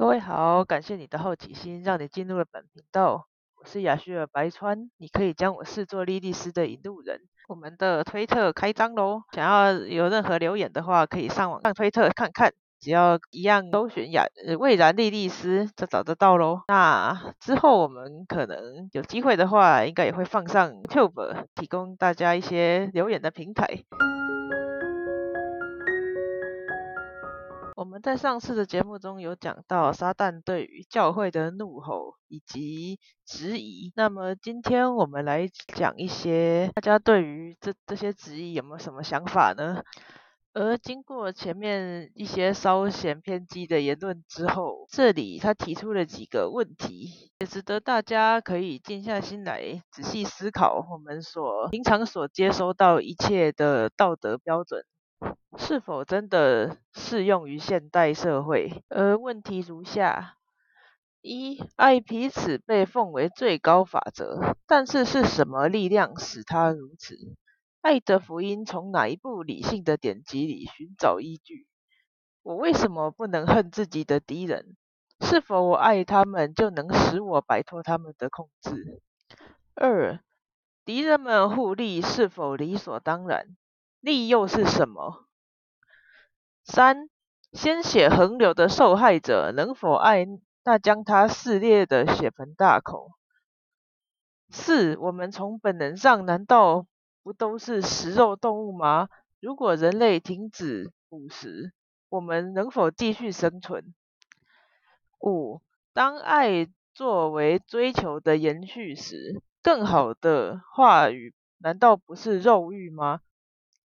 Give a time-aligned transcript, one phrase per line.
[0.00, 3.26] 各位好，感谢你的好奇心，让你进入了本频道。
[3.56, 7.20] 我是雅旭尔白川，你可以将我视作莉莉丝的引路人。
[7.48, 12.50] 我们的推特开张喽，想要有任何留言的话，可以上网上推特看看，
[12.80, 16.62] 只要一样搜寻雅呃蔚然莉莉丝就找得到喽。
[16.68, 23.84] 那之后我们可能有机会的话，应该也会放上 YouTube，提供大家一些留言的平台。
[27.80, 39.82] 我们在上次的节目中有讲到撒旦对于教会的怒吼以及质疑，那么今天我们来讲一些大家对于这这些质疑有没有什么想法呢？
[40.52, 54.84] 而经过前面一些稍显偏激的言论之后，这里他提出了几个问题，也值得大家可以静下心来仔细思考，我们所平常所接收到一切的道德标准。
[55.58, 58.82] 是否真的适用于现代社会？
[58.88, 60.36] 而问题如下：
[61.20, 67.16] 一、爱彼此被奉为最高法则，但是是什么力量使它如此？
[67.82, 71.66] 爱的福音从哪一部理性的典籍里寻找依据？
[72.42, 74.76] 我为什么不能恨自己的敌人？
[75.20, 79.02] 是否我爱他们就能使我摆脱他们的控制？
[79.74, 80.20] 二、
[80.84, 83.56] 敌人们互利是否理所当然？
[84.00, 85.26] 利又是什么？
[86.64, 87.08] 三、
[87.52, 90.26] 鲜血横流的受害者能否爱
[90.64, 93.10] 那将他撕裂的血盆大口？
[94.48, 96.86] 四、我们从本能上难道
[97.22, 99.08] 不都是食肉动物吗？
[99.38, 101.72] 如果人类停止捕食，
[102.08, 103.94] 我们能否继续生存？
[105.20, 105.60] 五、
[105.92, 113.20] 当爱作为追求的延续时，更好的话语难道不是肉欲吗？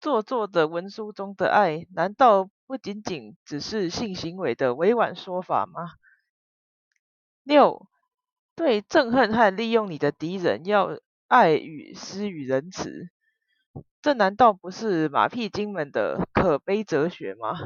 [0.00, 5.90] 做作的文书中的爱，难道不仅仅只是性行为的委婉说法吗？
[7.42, 7.88] 六，
[8.54, 13.08] 对憎恨和利用你的敌人要爱与施与仁慈，
[14.00, 17.58] 这难道不是马屁精们的可悲哲学吗？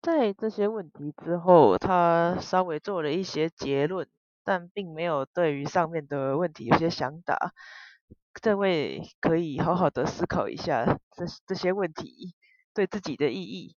[0.00, 4.08] 在这些问题之后，他稍微做了一些结论。
[4.44, 7.52] 但并没有对于上面的问题有些想答，
[8.34, 12.34] 这位可以好好的思考一下这这些问题
[12.74, 13.76] 对自己的意义。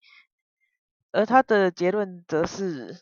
[1.12, 3.00] 而他的结论则是：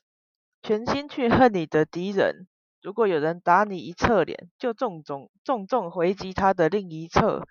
[0.63, 2.47] 全心去恨你的敌人，
[2.81, 7.47] 如果有人打你一侧脸，就重重重重回击他的另一侧，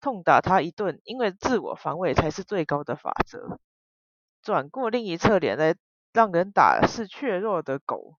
[0.00, 3.58] 痛打他一顿，因为自我防卫才是最高的法则。
[4.42, 5.76] 转过另一侧脸来
[6.12, 8.18] 让人打是怯弱的狗。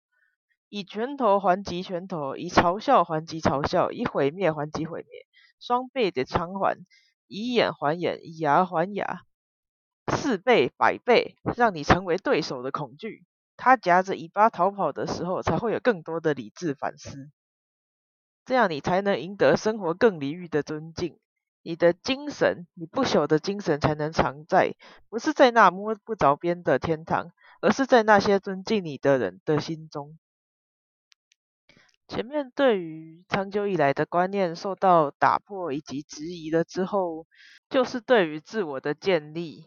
[0.74, 5.28] 以拳头还击拳头，以嘲笑还击嘲笑，以毁灭还击毁灭，
[5.60, 6.84] 双倍的偿还，
[7.28, 9.22] 以眼还眼，以牙还牙，
[10.12, 13.24] 四倍百倍，让你成为对手的恐惧。
[13.56, 17.30] 他夹着尾巴逃跑的时候，才会有更多的理智反思。
[18.44, 21.20] 这样你才能赢得生活更礼遇的尊敬。
[21.62, 24.74] 你的精神，你不朽的精神，才能常在，
[25.08, 30.18] 不是在那摸不着边的天堂，而是在那些尊敬你的人的心中。
[32.14, 37.26] 前面对于长久以来的观念受到打破以及质疑了之后，
[37.72, 39.66] 就是对于自我的建立。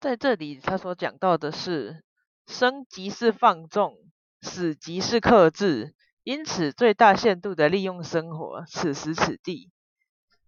[0.00, 2.02] 在这里，他所讲到的是，
[2.48, 3.96] 生即是放纵，
[4.40, 8.64] 死即是克制，因此最大限度的利用生活。
[8.66, 9.70] 此时此地，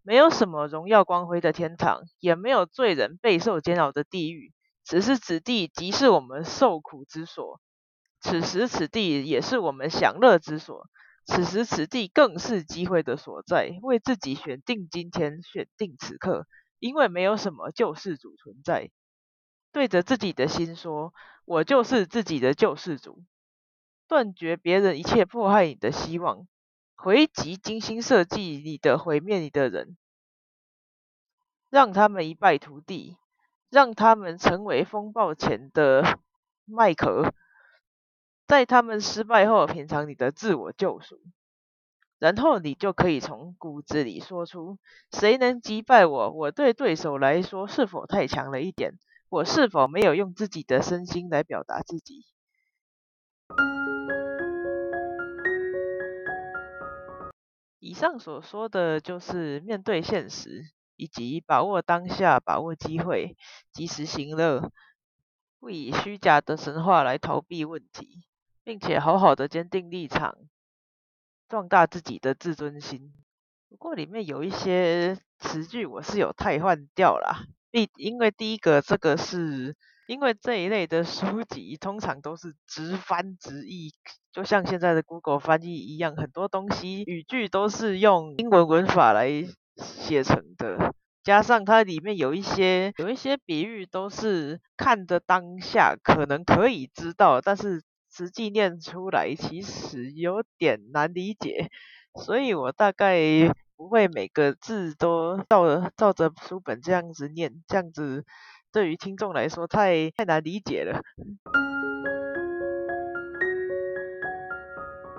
[0.03, 4.53] 没有什么荣耀光辉的天堂，也没有罪人备受煎熬的地狱。
[4.85, 7.61] 此时此地即是我们受苦之所，
[8.21, 10.87] 此时此地也是我们享乐之所，
[11.27, 13.79] 此时此地更是机会的所在。
[13.83, 16.47] 为自己选定今天，选定此刻，
[16.79, 18.91] 因为没有什么救世主存在。
[19.73, 21.15] 对着自己的心说
[21.47, 23.25] ：“我就是自己的救世主。”
[24.07, 26.47] 断绝别人一切迫害你的希望，
[26.95, 29.97] 回击精心设计你的毁灭你的人，
[31.71, 33.17] 让他们一败涂地。
[33.75, 36.21] 让他们成为风暴前的
[36.65, 37.35] 麦壳，
[38.47, 41.19] 在他们失败后品尝你的自我救赎，
[42.21, 44.79] 然后你就可以从骨子里说出：
[45.11, 46.31] 谁能击败我？
[46.31, 48.93] 我对对手来说是否太强了一点？
[49.29, 52.25] 我是否没有用自己的身心来表达自己？
[57.81, 60.74] 以上所说的就是面对现实。
[60.97, 63.37] 以及把握当下，把握机会，
[63.73, 64.71] 及时行乐，
[65.61, 68.25] 不以虚假的神话来逃避问题，
[68.63, 70.37] 并且好好的坚定立场，
[71.49, 73.13] 壮大自己的自尊心。
[73.69, 79.75] 不过里面有一些词句我是有替换掉啦，第因为第一个这个是
[80.07, 83.93] 因为这一类的书籍通常都是直翻直译，
[84.33, 89.29] 就像现在的 Google 翻译一样，很多东西语句都是用英文文法来
[89.77, 90.95] 写成的。
[91.23, 97.83] 加上它里面有一些有一些比喻，都是看的当下可能可以知道，但是
[98.13, 101.71] 实际念出来其实有点难理解，
[102.23, 103.19] 所以我大概
[103.75, 108.27] 不会每个字都照着照着书本这样子念，这样子
[108.71, 111.01] 对于听众来说太太难理解了。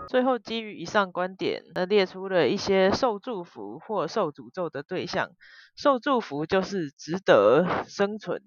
[0.07, 5.31] 最后，基于以上观点，那列出了一些受祝福或受诅咒的对象。
[5.75, 8.41] 受祝福就是值得生存，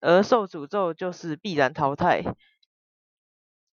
[0.00, 2.22] 而受诅咒就是必然淘汰。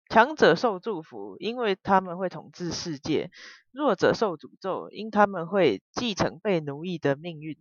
[0.10, 3.30] 强者受祝福，因为他们会统治世界；
[3.72, 7.58] 弱者受诅咒，因他们会继承被奴役的命运。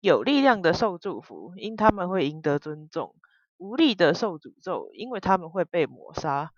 [0.00, 3.14] 有力量的受祝福，因他们会赢得尊重；
[3.58, 6.52] 无力的受诅咒，因为他们会被抹杀。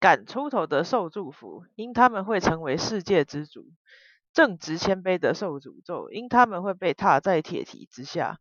[0.00, 3.64] 敢出头的受祝福，因他们会成为世界之主；
[4.32, 8.40] 正直谦卑的受诅咒，因他们会被踏在铁蹄之下。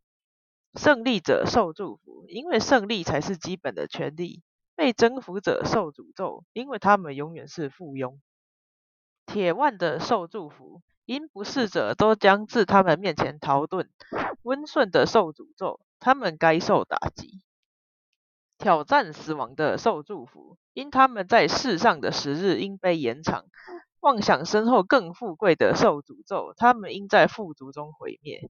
[0.75, 4.41] 胜利者受祝福，因为胜利才是基本的权利；
[4.75, 8.19] 被征服者受诅咒，因为他们永远是附庸。
[9.25, 13.87] 铁腕的受祝福，因不是者都将自他们面前逃遁；
[14.43, 17.41] 温顺的受诅咒，他们该受打击。
[18.59, 23.45] 挑战死亡的受祝福，因他们在世上的时日应被延长；
[24.01, 28.49] 妄想身后更富贵的受诅咒，他们应在富足中毁灭。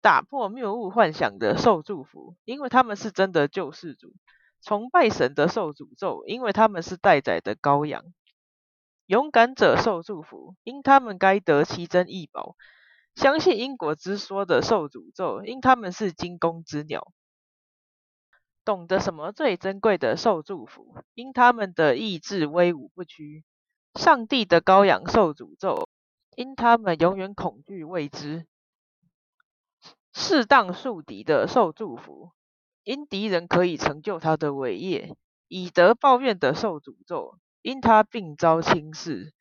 [0.00, 4.10] 打破谬误幻想的受祝福，因为他们是真的救世主；
[4.62, 8.04] 崇拜神的受诅咒，因为他们是待宰的羔羊。
[9.06, 12.54] 勇敢者受祝福，因他们该得奇珍异宝。
[13.18, 17.00] 相信因果之说的受诅咒，因他们是惊弓之鸟；
[18.64, 23.44] 懂得什么最珍贵的受祝福，因他们的意志威武不屈。
[23.96, 25.88] 上帝的羔羊受诅咒，
[26.36, 28.46] 因他们永远恐惧未知。
[30.12, 32.30] 适当树敌的受祝福，
[32.84, 35.16] 因敌人可以成就他的伟业。
[35.48, 39.34] 以德报怨的受诅咒，因他病遭轻视。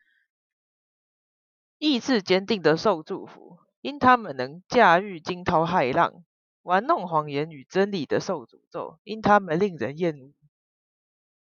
[1.77, 3.59] 意志坚定的受祝福。
[3.87, 6.25] 因他们能驾驭惊涛骇浪，
[6.61, 10.33] 玩弄谎言与真理的受诅咒；因他们令人厌恶，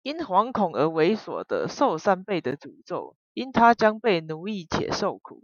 [0.01, 5.43] 因惶恐而猥琐的受三倍的诅咒；因他将被奴役且受苦。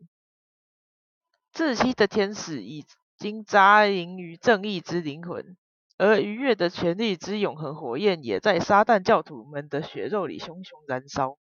[1.53, 2.85] 窒息的天使已
[3.17, 5.57] 经扎营于正义之灵魂，
[5.97, 11.37] 而愉悦的权力之永恒火焰也在撒旦教徒们的血肉里熊熊燃烧。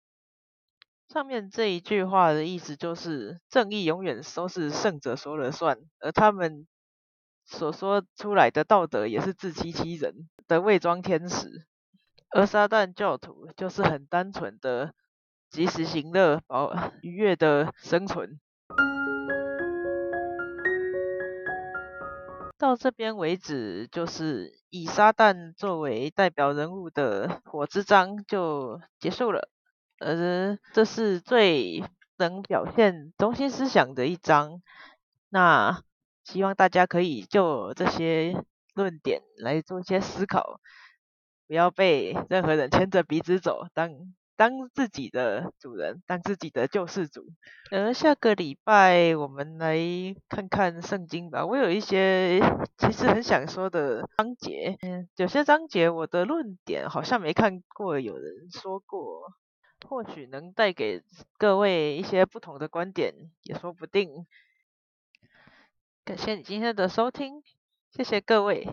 [1.13, 6.67] 上面这一句话的意思就是，正义永远都是胜者说了算，而他们
[7.45, 11.67] 所说出来的道德也是自欺欺人的伪装天使，
[12.31, 14.95] 而撒旦教徒就是很单纯的
[15.51, 16.73] 及时行乐、保
[17.03, 18.41] 愉悦的生存。
[22.57, 29.51] 到这边为止，就是以撒旦作为代表人物的火之章就结束了。
[30.03, 31.85] 呃，这是最
[32.19, 34.61] 能表现中心思想的一章。
[35.29, 35.81] 那
[36.25, 38.45] 希望大家可以就这些
[38.75, 40.61] 论点来做一些思考，
[41.47, 43.91] 不要被任何人牵着鼻子走，当
[44.37, 47.25] 当自己的主人，当自己的救世主。
[47.71, 49.79] 呃，下个礼拜我们来
[50.29, 51.47] 看看圣经吧。
[51.47, 52.41] 我有一些
[52.77, 59.33] 其实很想说的章节，嗯，有些章节我的论点好像没看过有人说过。
[59.89, 61.03] 或许能带给
[61.39, 64.27] 各位一些不同的观点，也说不定。
[66.05, 67.43] 感谢你今天的收听，
[67.91, 68.67] 谢谢各位。